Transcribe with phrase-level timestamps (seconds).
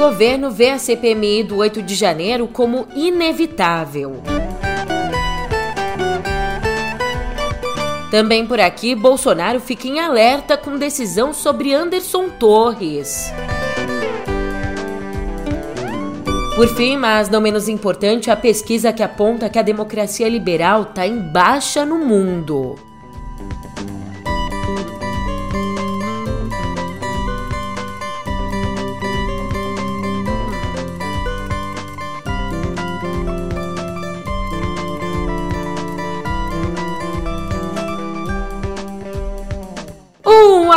[0.00, 4.22] governo vê a CPMI do 8 de janeiro como inevitável.
[8.10, 13.30] Também por aqui, Bolsonaro fica em alerta com decisão sobre Anderson Torres.
[16.56, 21.06] Por fim, mas não menos importante, a pesquisa que aponta que a democracia liberal está
[21.06, 22.89] em baixa no mundo.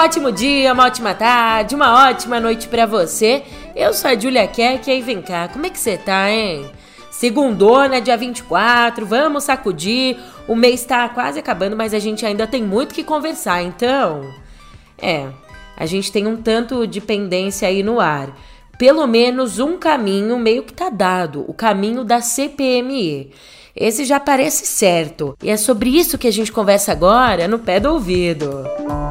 [0.03, 3.41] Ótimo dia, uma ótima tarde, uma ótima noite para você.
[3.73, 6.69] Eu sou a Julia Keck e aí vem cá, como é que você tá, hein?
[7.09, 10.17] Segundona, dia 24, vamos sacudir.
[10.45, 14.29] O mês tá quase acabando, mas a gente ainda tem muito que conversar, então.
[15.01, 15.29] É,
[15.77, 18.37] a gente tem um tanto de pendência aí no ar.
[18.77, 23.31] Pelo menos um caminho meio que tá dado, o caminho da CPME.
[23.73, 25.37] Esse já parece certo.
[25.41, 28.67] E é sobre isso que a gente conversa agora no pé do ouvido.
[28.79, 29.02] Música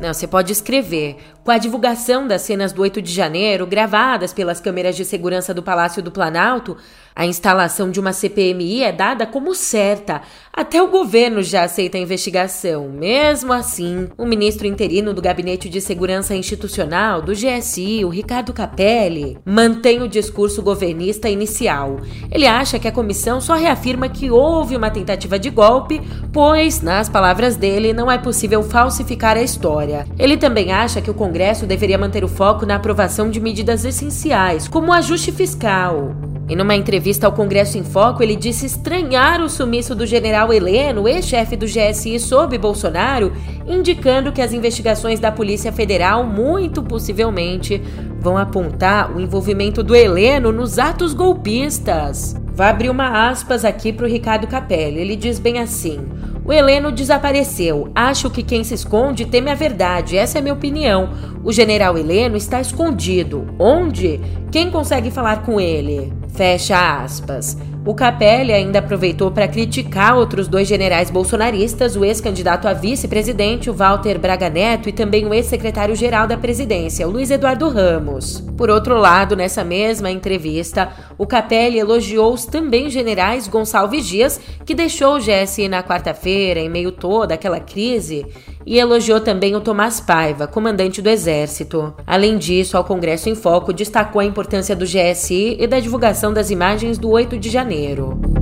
[0.00, 1.16] Não, você pode escrever.
[1.48, 5.62] Com a divulgação das cenas do 8 de janeiro, gravadas pelas câmeras de segurança do
[5.62, 6.76] Palácio do Planalto,
[7.16, 10.20] a instalação de uma CPMI é dada como certa.
[10.52, 12.88] Até o governo já aceita a investigação.
[12.90, 19.38] Mesmo assim, o ministro interino do Gabinete de Segurança Institucional, do GSI, o Ricardo Capelli,
[19.44, 21.98] mantém o discurso governista inicial.
[22.30, 26.00] Ele acha que a comissão só reafirma que houve uma tentativa de golpe,
[26.32, 30.06] pois, nas palavras dele, não é possível falsificar a história.
[30.18, 34.66] Ele também acha que o Congresso deveria manter o foco na aprovação de medidas essenciais,
[34.66, 36.14] como o ajuste fiscal.
[36.48, 41.06] E numa entrevista ao Congresso em Foco, ele disse estranhar o sumiço do general Heleno,
[41.06, 43.32] ex-chefe do GSI, sob Bolsonaro,
[43.66, 47.82] indicando que as investigações da Polícia Federal, muito possivelmente,
[48.18, 52.34] vão apontar o envolvimento do Heleno nos atos golpistas.
[52.54, 55.00] Vou abrir uma aspas aqui para o Ricardo Capelli.
[55.00, 56.00] Ele diz bem assim:
[56.48, 57.90] o Heleno desapareceu.
[57.94, 60.16] Acho que quem se esconde teme a verdade.
[60.16, 61.10] Essa é minha opinião.
[61.44, 63.46] O general Heleno está escondido.
[63.58, 64.18] Onde?
[64.50, 66.10] Quem consegue falar com ele?
[66.34, 67.56] Fecha aspas.
[67.88, 73.72] O Capelli ainda aproveitou para criticar outros dois generais bolsonaristas, o ex-candidato a vice-presidente, o
[73.72, 78.40] Walter Braga Neto, e também o ex-secretário-geral da presidência, o Luiz Eduardo Ramos.
[78.58, 84.74] Por outro lado, nessa mesma entrevista, o Capelli elogiou os também generais Gonçalves Dias, que
[84.74, 88.26] deixou o GSI na quarta-feira, em meio toda aquela crise,
[88.68, 91.94] e elogiou também o Tomás Paiva, comandante do Exército.
[92.06, 96.50] Além disso, ao Congresso em Foco destacou a importância do GSI e da divulgação das
[96.50, 98.37] imagens do 8 de janeiro.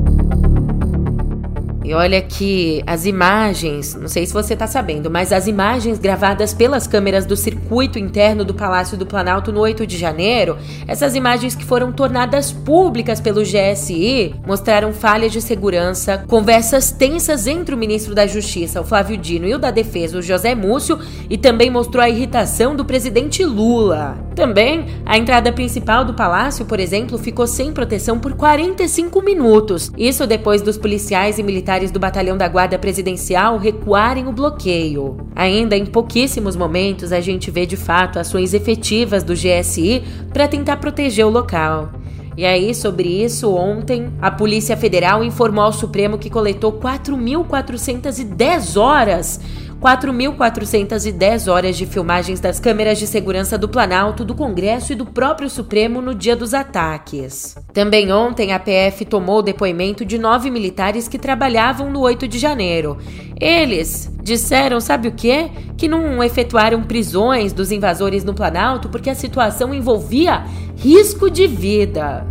[1.87, 6.53] E olha que as imagens, não sei se você está sabendo, mas as imagens gravadas
[6.53, 10.59] pelas câmeras do circuito interno do Palácio do Planalto no 8 de janeiro,
[10.89, 17.73] essas imagens que foram tornadas públicas pelo GSI, mostraram falhas de segurança, conversas tensas entre
[17.73, 20.99] o ministro da Justiça, o Flávio Dino, e o da Defesa, o José Múcio,
[21.31, 24.19] e também mostrou a irritação do presidente Lula.
[24.35, 29.93] Também, a entrada principal do palácio, por exemplo, ficou sem proteção por 45 minutos.
[29.97, 35.19] Isso depois dos policiais e militares militares do Batalhão da Guarda Presidencial recuarem o bloqueio.
[35.35, 40.79] Ainda em pouquíssimos momentos a gente vê de fato ações efetivas do GSI para tentar
[40.79, 41.91] proteger o local.
[42.37, 49.41] E aí, sobre isso, ontem, a Polícia Federal informou ao Supremo que coletou 4.410 horas
[49.81, 55.51] 4.410 horas de filmagens das câmeras de segurança do Planalto, do Congresso e do próprio
[55.51, 57.57] Supremo no dia dos ataques.
[57.73, 62.39] Também ontem, a PF tomou o depoimento de nove militares que trabalhavam no 8 de
[62.39, 62.97] janeiro.
[63.39, 65.51] Eles disseram, sabe o quê?
[65.77, 70.45] Que não efetuaram prisões dos invasores no Planalto porque a situação envolvia
[70.77, 72.27] risco de vida.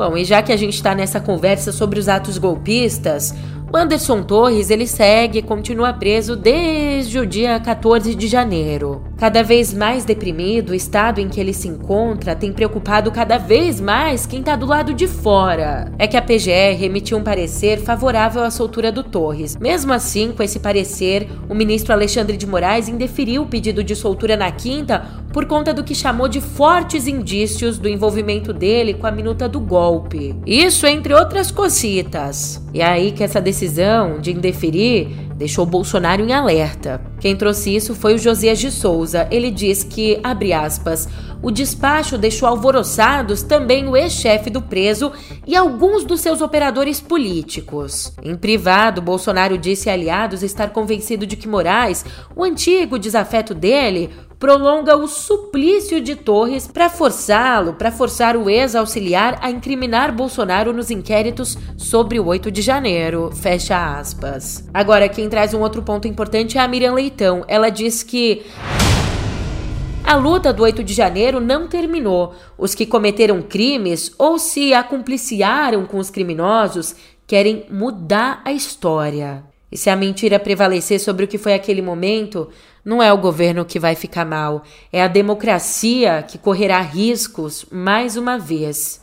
[0.00, 3.34] Bom, e já que a gente está nessa conversa sobre os atos golpistas,
[3.72, 9.00] Anderson Torres ele segue e continua preso desde o dia 14 de janeiro.
[9.20, 13.78] Cada vez mais deprimido, o estado em que ele se encontra tem preocupado cada vez
[13.78, 15.92] mais quem está do lado de fora.
[15.98, 19.58] É que a PGR emitiu um parecer favorável à soltura do Torres.
[19.60, 24.38] Mesmo assim, com esse parecer, o ministro Alexandre de Moraes indeferiu o pedido de soltura
[24.38, 29.12] na quinta por conta do que chamou de fortes indícios do envolvimento dele com a
[29.12, 30.34] minuta do golpe.
[30.46, 32.66] Isso entre outras cositas.
[32.72, 37.00] E é aí que essa decisão de indeferir deixou Bolsonaro em alerta.
[37.18, 39.26] Quem trouxe isso foi o Josias de Souza.
[39.30, 41.08] Ele diz que, abre aspas,
[41.40, 45.10] o despacho deixou alvoroçados também o ex-chefe do preso
[45.46, 48.12] e alguns dos seus operadores políticos.
[48.22, 52.04] Em privado, Bolsonaro disse a aliados estar convencido de que Moraes,
[52.36, 54.10] o antigo desafeto dele,
[54.40, 60.90] prolonga o suplício de Torres para forçá-lo, para forçar o ex-auxiliar a incriminar Bolsonaro nos
[60.90, 63.30] inquéritos sobre o 8 de janeiro.
[63.34, 64.66] Fecha aspas.
[64.72, 67.44] Agora, quem traz um outro ponto importante é a Miriam Leitão.
[67.46, 68.46] Ela diz que
[70.02, 72.34] a luta do 8 de janeiro não terminou.
[72.56, 76.96] Os que cometeram crimes ou se acumpliciaram com os criminosos
[77.26, 79.49] querem mudar a história.
[79.70, 82.48] E se a mentira prevalecer sobre o que foi aquele momento,
[82.84, 88.16] não é o governo que vai ficar mal, é a democracia que correrá riscos mais
[88.16, 89.00] uma vez.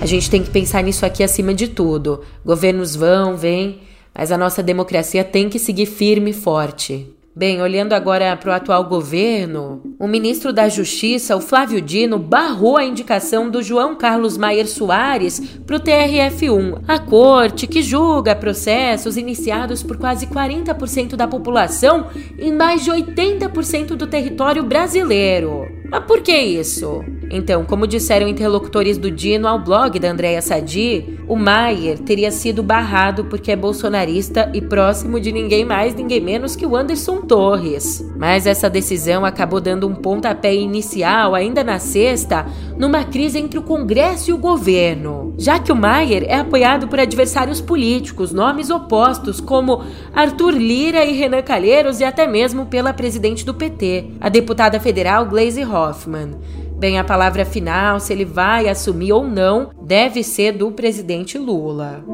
[0.00, 2.22] A gente tem que pensar nisso aqui acima de tudo.
[2.44, 3.82] Governos vão, vêm,
[4.14, 7.14] mas a nossa democracia tem que seguir firme e forte.
[7.34, 12.76] Bem, olhando agora para o atual governo, o ministro da Justiça, o Flávio Dino, barrou
[12.76, 19.16] a indicação do João Carlos Maier Soares para o TRF1, a corte que julga processos
[19.16, 22.08] iniciados por quase 40% da população
[22.38, 25.81] em mais de 80% do território brasileiro.
[25.92, 27.04] Mas por que isso?
[27.30, 32.62] Então, como disseram interlocutores do Dino ao blog da Andréa Sadi, o Maier teria sido
[32.62, 38.02] barrado porque é bolsonarista e próximo de ninguém mais, ninguém menos que o Anderson Torres.
[38.16, 42.46] Mas essa decisão acabou dando um pontapé inicial, ainda na sexta,
[42.78, 46.98] numa crise entre o Congresso e o governo, já que o Maier é apoiado por
[46.98, 49.82] adversários políticos, nomes opostos como
[50.14, 55.26] Arthur Lira e Renan Calheiros e até mesmo pela presidente do PT, a deputada federal
[55.26, 56.38] Glaze Hoffman.
[56.78, 62.04] Bem, a palavra final, se ele vai assumir ou não, deve ser do presidente Lula.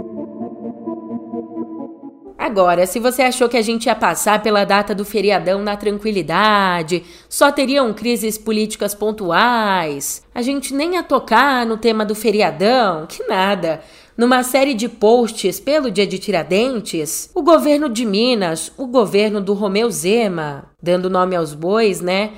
[2.39, 7.05] Agora, se você achou que a gente ia passar pela data do feriadão na tranquilidade,
[7.29, 13.23] só teriam crises políticas pontuais, a gente nem ia tocar no tema do feriadão, que
[13.25, 13.83] nada.
[14.17, 19.53] Numa série de posts pelo Dia de Tiradentes, o governo de Minas, o governo do
[19.53, 22.31] Romeu Zema, dando nome aos bois, né?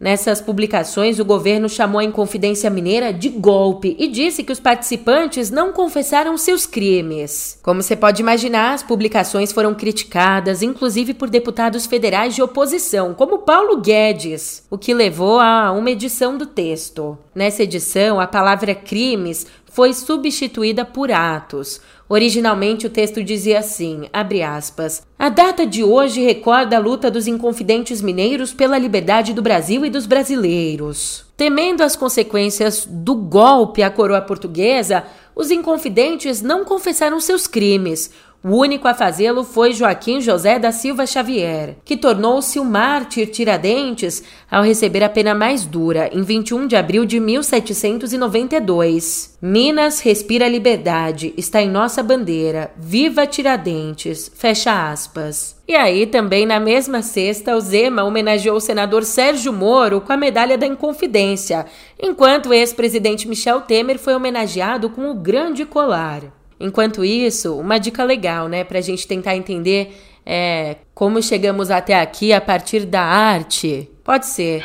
[0.00, 5.50] Nessas publicações, o governo chamou a Inconfidência Mineira de golpe e disse que os participantes
[5.50, 7.58] não confessaram seus crimes.
[7.64, 13.38] Como você pode imaginar, as publicações foram criticadas, inclusive por deputados federais de oposição, como
[13.38, 17.18] Paulo Guedes, o que levou a uma edição do texto.
[17.34, 19.46] Nessa edição, a palavra crimes
[19.78, 21.80] foi substituída por atos.
[22.08, 27.26] Originalmente o texto dizia assim, abre aspas, a data de hoje recorda a luta dos
[27.26, 31.26] inconfidentes mineiros pela liberdade do Brasil e dos brasileiros.
[31.36, 35.04] Temendo as consequências do golpe à coroa portuguesa,
[35.36, 38.10] os inconfidentes não confessaram seus crimes,
[38.42, 44.22] o único a fazê-lo foi Joaquim José da Silva Xavier, que tornou-se o mártir Tiradentes
[44.48, 49.36] ao receber a pena mais dura em 21 de abril de 1792.
[49.42, 52.70] Minas respira liberdade, está em nossa bandeira.
[52.76, 54.30] Viva Tiradentes!
[54.32, 55.58] Fecha aspas.
[55.66, 60.16] E aí, também na mesma sexta, o Zema homenageou o senador Sérgio Moro com a
[60.16, 61.66] medalha da Inconfidência,
[62.00, 66.37] enquanto o ex-presidente Michel Temer foi homenageado com o Grande Colar.
[66.60, 69.96] Enquanto isso, uma dica legal, né, para a gente tentar entender
[70.26, 73.88] é, como chegamos até aqui a partir da arte.
[74.04, 74.62] Pode ser.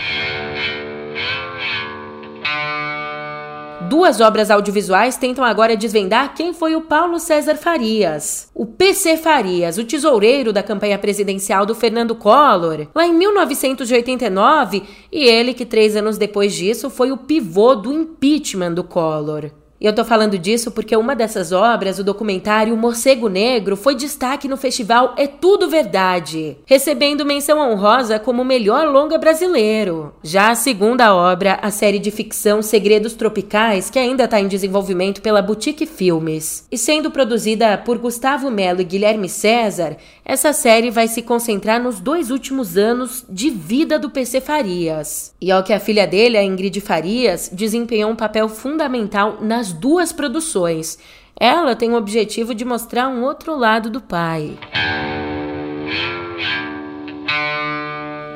[3.89, 8.50] Duas obras audiovisuais tentam agora desvendar quem foi o Paulo César Farias.
[8.53, 15.25] O PC Farias, o tesoureiro da campanha presidencial do Fernando Collor, lá em 1989, e
[15.25, 19.51] ele que três anos depois disso foi o pivô do impeachment do Collor.
[19.83, 24.55] Eu tô falando disso porque uma dessas obras, o documentário Morcego Negro, foi destaque no
[24.55, 30.13] festival É Tudo Verdade, recebendo menção honrosa como melhor longa brasileiro.
[30.23, 35.21] Já a segunda obra, a série de ficção Segredos Tropicais, que ainda está em desenvolvimento
[35.21, 41.09] pela Boutique Filmes, e sendo produzida por Gustavo Melo e Guilherme César, essa série vai
[41.09, 45.35] se concentrar nos dois últimos anos de vida do PC Farias.
[45.41, 50.13] E ao que a filha dele, a Ingrid Farias, desempenhou um papel fundamental nas duas
[50.13, 50.97] produções.
[51.37, 54.57] Ela tem o objetivo de mostrar um outro lado do pai.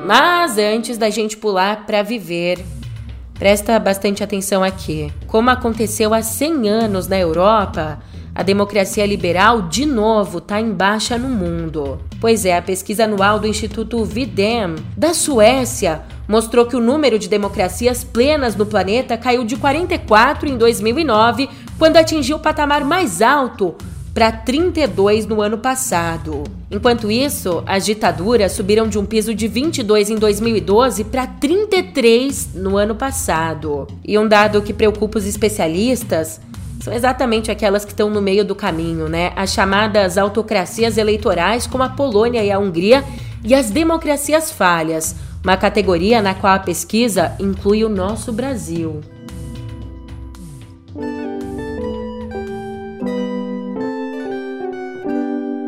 [0.06, 2.63] Mas antes da gente pular para viver,
[3.38, 5.12] presta bastante atenção aqui.
[5.27, 8.00] Como aconteceu há 100 anos na Europa,
[8.38, 12.00] a democracia liberal de novo está em baixa no mundo.
[12.22, 17.27] Pois é, a pesquisa anual do Instituto Videm da Suécia mostrou que o número de
[17.27, 23.74] democracias plenas no planeta caiu de 44 em 2009, quando atingiu o patamar mais alto
[24.13, 26.44] para 32 no ano passado.
[26.70, 32.77] Enquanto isso, as ditaduras subiram de um piso de 22 em 2012 para 33 no
[32.77, 33.88] ano passado.
[34.06, 36.41] E um dado que preocupa os especialistas
[36.80, 39.32] são exatamente aquelas que estão no meio do caminho, né?
[39.36, 43.04] As chamadas autocracias eleitorais, como a Polônia e a Hungria,
[43.44, 49.02] e as democracias falhas, uma categoria na qual a pesquisa inclui o nosso Brasil.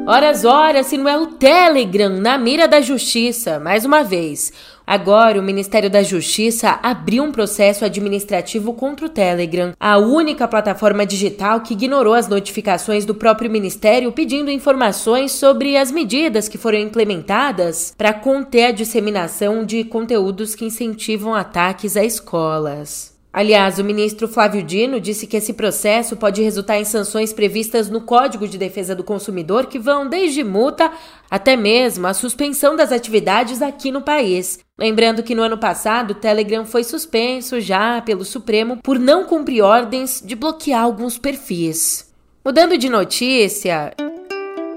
[0.09, 4.51] Horas, horas, se não é o Telegram na mira da justiça, mais uma vez.
[4.91, 11.05] Agora, o Ministério da Justiça abriu um processo administrativo contra o Telegram, a única plataforma
[11.05, 16.79] digital que ignorou as notificações do próprio ministério pedindo informações sobre as medidas que foram
[16.79, 23.18] implementadas para conter a disseminação de conteúdos que incentivam ataques a escolas.
[23.31, 28.01] Aliás, o ministro Flávio Dino disse que esse processo pode resultar em sanções previstas no
[28.01, 30.91] Código de Defesa do Consumidor que vão desde multa
[31.29, 34.59] até mesmo a suspensão das atividades aqui no país.
[34.79, 39.61] Lembrando que no ano passado o Telegram foi suspenso já pelo Supremo por não cumprir
[39.61, 42.11] ordens de bloquear alguns perfis.
[42.43, 43.93] Mudando de notícia,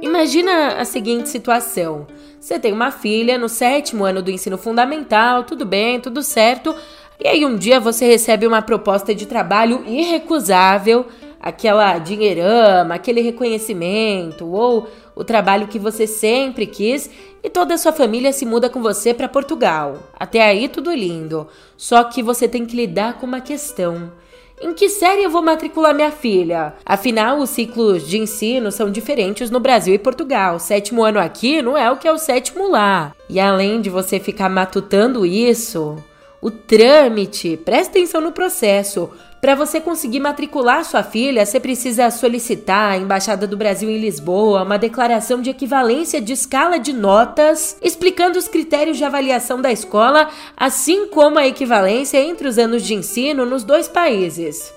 [0.03, 2.07] imagina a seguinte situação:
[2.43, 6.75] você tem uma filha no sétimo ano do ensino fundamental, tudo bem, tudo certo.
[7.21, 11.07] E aí um dia você recebe uma proposta de trabalho irrecusável,
[11.41, 17.11] aquela dinheirama, aquele reconhecimento ou o trabalho que você sempre quis
[17.43, 19.99] e toda a sua família se muda com você para Portugal.
[20.19, 21.47] Até aí tudo lindo.
[21.77, 24.13] Só que você tem que lidar com uma questão.
[24.61, 26.75] Em que série eu vou matricular minha filha?
[26.87, 30.61] Afinal, os ciclos de ensino são diferentes no Brasil e Portugal.
[30.61, 33.13] Sétimo ano aqui não é o que é o sétimo lá.
[33.29, 35.97] E além de você ficar matutando isso,
[36.43, 39.09] o trâmite, presta atenção no processo.
[39.41, 44.65] Para você conseguir matricular sua filha, você precisa solicitar à Embaixada do Brasil em Lisboa
[44.65, 50.29] uma declaração de equivalência de escala de notas, explicando os critérios de avaliação da escola,
[50.57, 54.75] assim como a equivalência entre os anos de ensino nos dois países.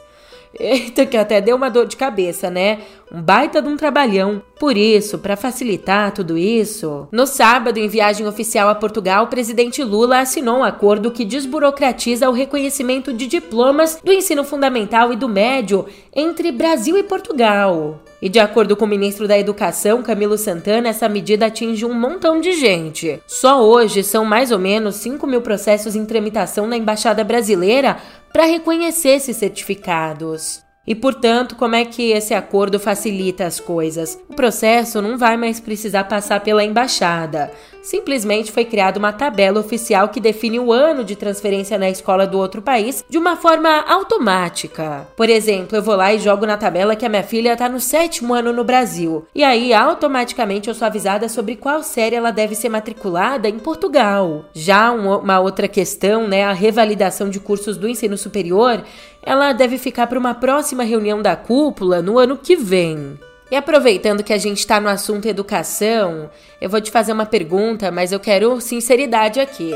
[0.57, 2.79] Eita, que até deu uma dor de cabeça, né?
[3.11, 4.41] Um baita de um trabalhão.
[4.59, 9.83] Por isso, para facilitar tudo isso, no sábado, em viagem oficial a Portugal, o presidente
[9.83, 15.29] Lula assinou um acordo que desburocratiza o reconhecimento de diplomas do ensino fundamental e do
[15.29, 17.99] médio entre Brasil e Portugal.
[18.21, 22.41] E de acordo com o ministro da Educação, Camilo Santana, essa medida atinge um montão
[22.41, 23.21] de gente.
[23.27, 27.97] Só hoje são mais ou menos 5 mil processos em tramitação na Embaixada Brasileira
[28.33, 30.64] para reconhecer esses certificados.
[30.87, 34.19] E, portanto, como é que esse acordo facilita as coisas?
[34.29, 37.51] O processo não vai mais precisar passar pela embaixada.
[37.85, 42.39] Simplesmente foi criada uma tabela oficial que define o ano de transferência na escola do
[42.39, 45.07] outro país de uma forma automática.
[45.15, 47.79] Por exemplo, eu vou lá e jogo na tabela que a minha filha está no
[47.79, 49.27] sétimo ano no Brasil.
[49.35, 54.45] E aí, automaticamente, eu sou avisada sobre qual série ela deve ser matriculada em Portugal.
[54.51, 58.83] Já uma outra questão, né, a revalidação de cursos do ensino superior,
[59.21, 63.19] ela deve ficar para uma próxima reunião da cúpula no ano que vem.
[63.55, 67.89] E aproveitando que a gente está no assunto educação, eu vou te fazer uma pergunta,
[67.89, 69.71] mas eu quero sinceridade aqui.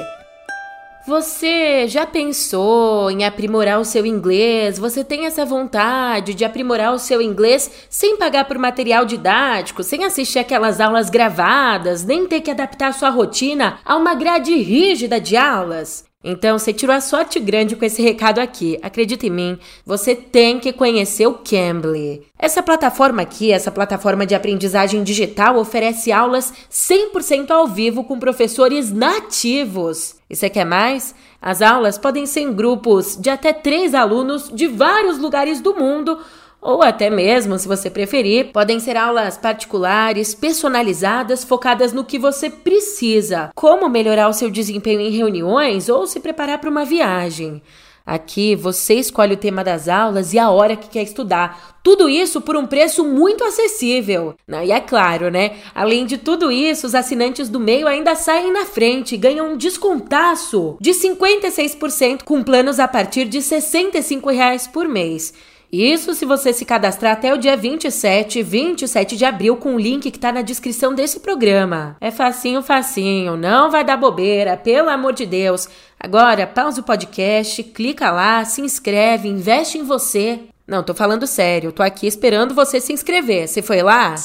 [1.07, 4.77] Você já pensou em aprimorar o seu inglês?
[4.77, 10.03] Você tem essa vontade de aprimorar o seu inglês sem pagar por material didático, sem
[10.03, 15.37] assistir aquelas aulas gravadas, nem ter que adaptar sua rotina a uma grade rígida de
[15.37, 16.08] aulas?
[16.21, 18.77] Então, você tirou a sorte grande com esse recado aqui.
[18.81, 22.23] Acredita em mim, você tem que conhecer o Cambly.
[22.37, 28.91] Essa plataforma aqui, essa plataforma de aprendizagem digital, oferece aulas 100% ao vivo com professores
[28.91, 30.15] nativos.
[30.29, 31.15] E você quer mais?
[31.41, 36.19] As aulas podem ser em grupos de até três alunos de vários lugares do mundo
[36.61, 42.49] ou até mesmo, se você preferir, podem ser aulas particulares, personalizadas, focadas no que você
[42.49, 47.61] precisa, como melhorar o seu desempenho em reuniões ou se preparar para uma viagem.
[48.05, 51.79] Aqui você escolhe o tema das aulas e a hora que quer estudar.
[51.83, 54.33] Tudo isso por um preço muito acessível.
[54.65, 55.57] E é claro, né?
[55.75, 59.57] Além de tudo isso, os assinantes do meio ainda saem na frente e ganham um
[59.57, 65.31] descontaço de 56% com planos a partir de 65 reais por mês.
[65.71, 70.09] Isso se você se cadastrar até o dia 27, 27 de abril com o link
[70.09, 71.95] que tá na descrição desse programa.
[72.01, 75.69] É facinho, facinho, não vai dar bobeira, pelo amor de Deus.
[75.99, 80.39] Agora, pausa o podcast, clica lá, se inscreve, investe em você.
[80.65, 83.47] Não, tô falando sério, tô aqui esperando você se inscrever.
[83.47, 84.15] Você foi lá?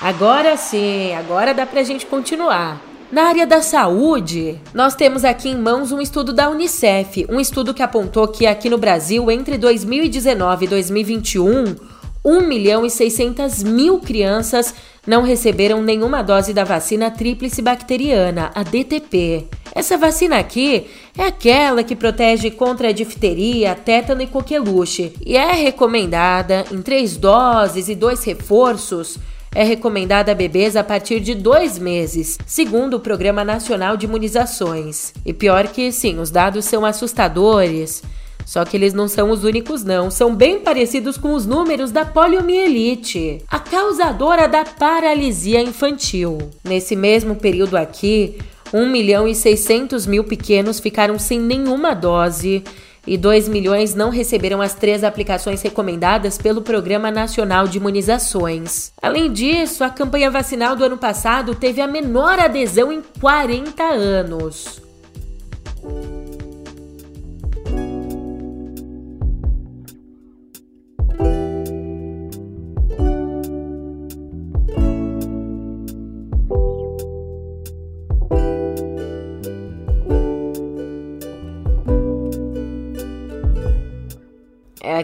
[0.00, 2.91] Agora sim, agora dá pra gente continuar.
[3.12, 7.74] Na área da saúde, nós temos aqui em mãos um estudo da Unicef, um estudo
[7.74, 11.76] que apontou que aqui no Brasil, entre 2019 e 2021,
[12.24, 14.74] 1 milhão e 600 mil crianças
[15.06, 19.46] não receberam nenhuma dose da vacina tríplice bacteriana, a DTP.
[19.74, 25.52] Essa vacina aqui é aquela que protege contra a difteria, tétano e coqueluche e é
[25.52, 29.18] recomendada em três doses e dois reforços.
[29.54, 35.12] É recomendada a bebês a partir de dois meses, segundo o Programa Nacional de Imunizações.
[35.26, 38.02] E pior que sim, os dados são assustadores.
[38.46, 40.10] Só que eles não são os únicos, não.
[40.10, 46.38] São bem parecidos com os números da poliomielite, a causadora da paralisia infantil.
[46.64, 48.38] Nesse mesmo período aqui,
[48.72, 52.64] 1 milhão e 600 mil pequenos ficaram sem nenhuma dose
[53.06, 58.92] e 2 milhões não receberam as três aplicações recomendadas pelo Programa Nacional de Imunizações.
[59.00, 64.91] Além disso, a campanha vacinal do ano passado teve a menor adesão em 40 anos.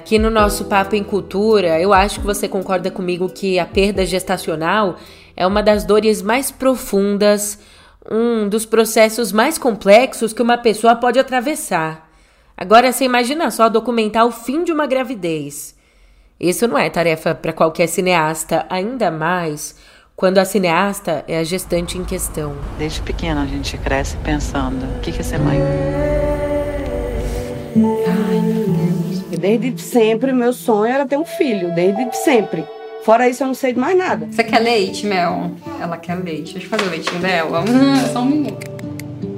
[0.09, 4.07] Aqui no nosso Papo em Cultura, eu acho que você concorda comigo que a perda
[4.07, 4.97] gestacional
[5.37, 7.59] é uma das dores mais profundas,
[8.11, 12.09] um dos processos mais complexos que uma pessoa pode atravessar.
[12.57, 15.77] Agora você imagina só documentar o fim de uma gravidez.
[16.41, 19.77] Isso não é tarefa para qualquer cineasta, ainda mais
[20.17, 22.57] quando a cineasta é a gestante em questão.
[22.79, 25.59] Desde pequena a gente cresce pensando: o que é ser mãe?
[29.39, 32.65] Desde sempre, meu sonho era ter um filho, desde sempre.
[33.05, 34.27] Fora isso, eu não sei de mais nada.
[34.31, 35.53] Você quer leite, Mel?
[35.81, 36.55] Ela quer leite.
[36.55, 37.61] Deixa eu fazer o leitinho dela.
[37.61, 38.67] Hum, só um minuto.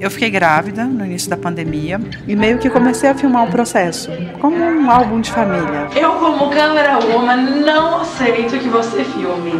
[0.00, 4.10] Eu fiquei grávida no início da pandemia e meio que comecei a filmar o processo,
[4.40, 5.88] como um álbum de família.
[5.94, 9.52] Eu, como câmera woman, não aceito que você filme.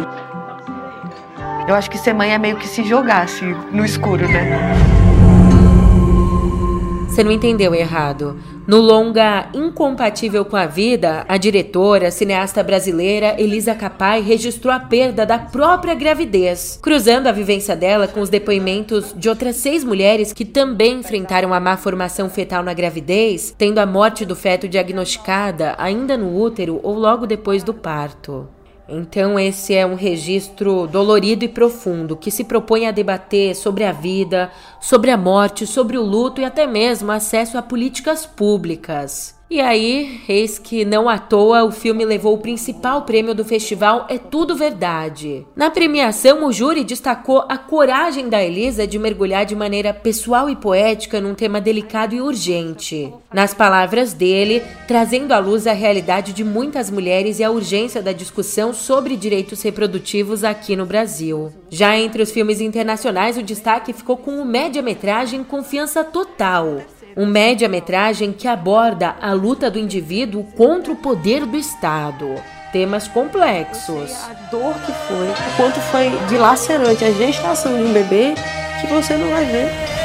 [1.67, 5.00] Eu acho que ser mãe é meio que se jogar assim, no escuro, né?
[7.11, 8.39] Você não entendeu errado.
[8.65, 15.25] No longa Incompatível com a Vida, a diretora, cineasta brasileira Elisa Capai registrou a perda
[15.25, 20.45] da própria gravidez, cruzando a vivência dela com os depoimentos de outras seis mulheres que
[20.45, 26.15] também enfrentaram a má formação fetal na gravidez, tendo a morte do feto diagnosticada ainda
[26.15, 28.47] no útero ou logo depois do parto.
[28.93, 33.93] Então, esse é um registro dolorido e profundo que se propõe a debater sobre a
[33.93, 34.51] vida,
[34.81, 39.40] sobre a morte, sobre o luto e até mesmo acesso a políticas públicas.
[39.51, 44.05] E aí, eis que não à toa o filme levou o principal prêmio do festival
[44.07, 45.45] É Tudo Verdade.
[45.53, 50.55] Na premiação, o júri destacou a coragem da Elisa de mergulhar de maneira pessoal e
[50.55, 53.13] poética num tema delicado e urgente.
[53.33, 58.13] Nas palavras dele, trazendo à luz a realidade de muitas mulheres e a urgência da
[58.13, 61.51] discussão sobre direitos reprodutivos aqui no Brasil.
[61.69, 66.79] Já entre os filmes internacionais, o destaque ficou com o média-metragem Confiança Total
[67.15, 72.35] um média-metragem que aborda a luta do indivíduo contra o poder do Estado.
[72.71, 74.11] Temas complexos.
[74.29, 78.33] A dor que foi, o quanto foi dilacerante a gestação de um bebê
[78.79, 80.00] que você não vai ver.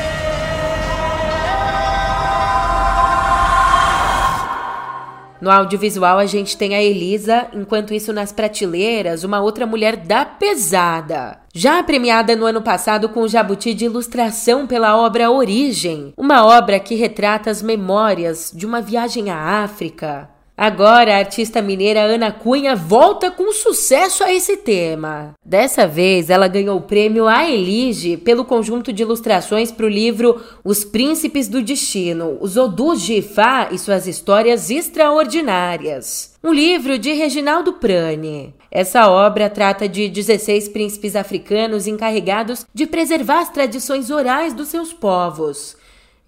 [5.40, 10.24] No audiovisual a gente tem a Elisa, enquanto isso nas prateleiras, uma outra mulher da
[10.24, 11.38] pesada.
[11.54, 16.78] Já premiada no ano passado com o Jabuti de Ilustração pela obra Origem, uma obra
[16.78, 20.28] que retrata as memórias de uma viagem à África.
[20.58, 25.34] Agora, a artista mineira Ana Cunha volta com sucesso a esse tema.
[25.44, 30.40] Dessa vez, ela ganhou o prêmio A Elige pelo conjunto de ilustrações para o livro
[30.64, 36.34] Os Príncipes do Destino, os Odus de Ifá e suas histórias extraordinárias.
[36.42, 38.54] Um livro de Reginaldo Prani.
[38.70, 44.90] Essa obra trata de 16 príncipes africanos encarregados de preservar as tradições orais dos seus
[44.90, 45.76] povos.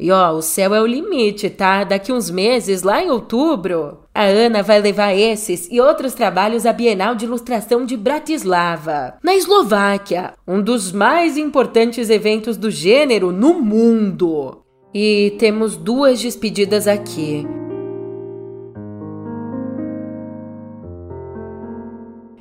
[0.01, 1.83] E ó, o céu é o limite, tá?
[1.83, 6.73] Daqui uns meses, lá em outubro, a Ana vai levar esses e outros trabalhos à
[6.73, 13.55] Bienal de Ilustração de Bratislava, na Eslováquia, um dos mais importantes eventos do gênero no
[13.55, 14.63] mundo.
[14.95, 17.47] E temos duas despedidas aqui.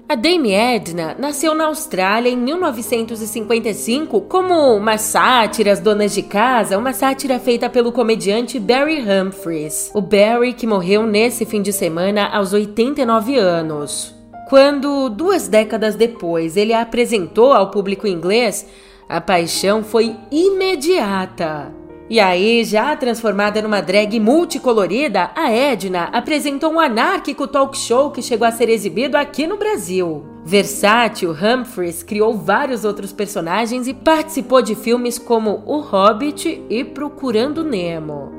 [0.10, 6.78] A Dame Edna nasceu na Austrália em 1955 como uma sátira às donas de casa,
[6.78, 9.92] uma sátira feita pelo comediante Barry Humphries.
[9.94, 14.16] O Barry que morreu nesse fim de semana aos 89 anos.
[14.48, 18.66] Quando, duas décadas depois, ele a apresentou ao público inglês,
[19.10, 21.77] a paixão foi imediata.
[22.10, 28.22] E aí, já transformada numa drag multicolorida, a Edna apresentou um anárquico talk show que
[28.22, 30.26] chegou a ser exibido aqui no Brasil.
[30.46, 37.62] Versátil, Humphries criou vários outros personagens e participou de filmes como O Hobbit e Procurando
[37.62, 38.38] Nemo.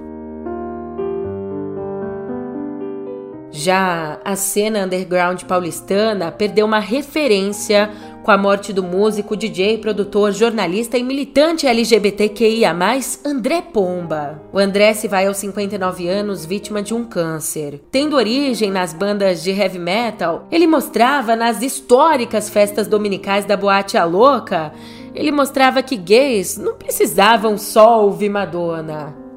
[3.51, 7.91] Já a cena underground paulistana perdeu uma referência
[8.29, 12.77] com a morte do músico, DJ, produtor, jornalista e militante LGBTQIA+,
[13.25, 14.43] André Pomba.
[14.53, 17.81] O André se vai aos 59 anos vítima de um câncer.
[17.91, 23.97] Tendo origem nas bandas de heavy metal, ele mostrava nas históricas festas dominicais da Boate
[23.97, 24.75] A Louca,
[25.15, 29.28] ele mostrava que gays não precisavam só ouvir Madonna.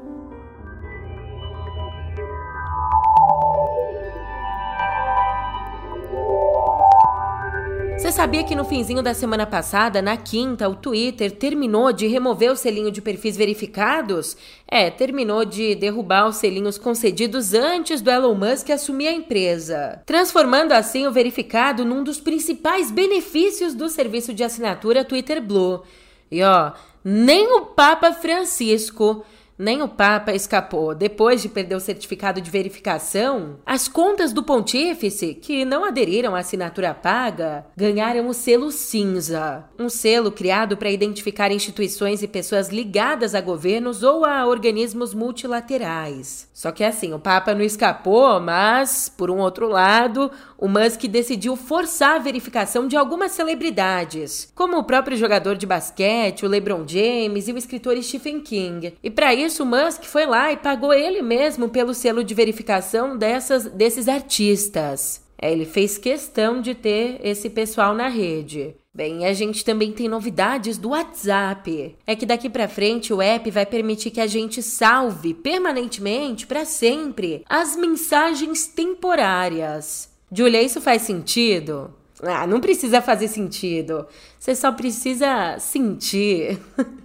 [8.12, 12.52] Você sabia que no finzinho da semana passada, na quinta, o Twitter terminou de remover
[12.52, 14.36] o selinho de perfis verificados?
[14.68, 20.72] É, terminou de derrubar os selinhos concedidos antes do Elon Musk assumir a empresa, transformando
[20.72, 25.82] assim o verificado num dos principais benefícios do serviço de assinatura Twitter Blue.
[26.30, 26.72] E ó,
[27.02, 29.24] nem o Papa Francisco
[29.58, 30.94] nem o Papa escapou.
[30.94, 36.40] Depois de perder o certificado de verificação, as contas do pontífice, que não aderiram à
[36.40, 43.34] assinatura paga, ganharam o selo cinza, um selo criado para identificar instituições e pessoas ligadas
[43.34, 46.48] a governos ou a organismos multilaterais.
[46.52, 51.56] Só que assim, o Papa não escapou, mas, por um outro lado, o Musk decidiu
[51.56, 57.48] forçar a verificação de algumas celebridades, como o próprio jogador de basquete, o LeBron James
[57.48, 58.94] e o escritor Stephen King.
[59.02, 63.66] E para isso, Musk foi lá e pagou ele mesmo pelo selo de verificação dessas,
[63.66, 65.22] desses artistas.
[65.42, 68.76] É, ele fez questão de ter esse pessoal na rede.
[68.94, 71.96] Bem, a gente também tem novidades do WhatsApp.
[72.06, 76.64] É que daqui para frente o app vai permitir que a gente salve permanentemente para
[76.64, 80.10] sempre as mensagens temporárias.
[80.30, 81.92] Julia, isso faz sentido?
[82.22, 84.06] Ah, não precisa fazer sentido.
[84.38, 86.58] Você só precisa sentir.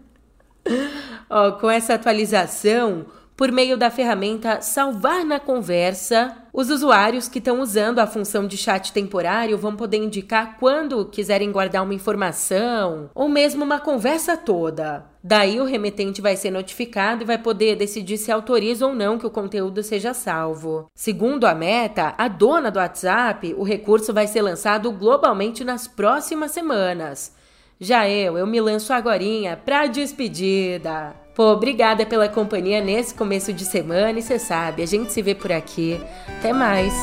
[1.60, 3.06] com essa atualização,
[3.38, 8.58] por meio da ferramenta Salvar na Conversa, os usuários que estão usando a função de
[8.58, 15.06] chat temporário vão poder indicar quando quiserem guardar uma informação ou mesmo uma conversa toda.
[15.24, 19.28] Daí o remetente vai ser notificado e vai poder decidir se autoriza ou não que
[19.28, 20.90] o conteúdo seja salvo.
[20.96, 26.50] Segundo a Meta, a dona do WhatsApp, o recurso vai ser lançado globalmente nas próximas
[26.50, 27.37] semanas.
[27.80, 31.16] Já eu, eu me lanço agorinha pra despedida.
[31.36, 35.36] Pô, obrigada pela companhia nesse começo de semana e você sabe, a gente se vê
[35.36, 36.02] por aqui.
[36.40, 36.94] Até mais.